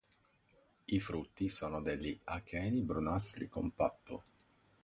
I 0.85 0.99
frutti 0.99 1.47
sono 1.47 1.79
degli 1.79 2.19
acheni 2.23 2.81
brunastri 2.81 3.47
con 3.49 3.71
pappo. 3.75 4.23